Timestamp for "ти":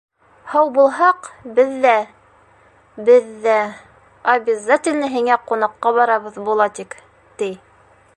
7.43-7.55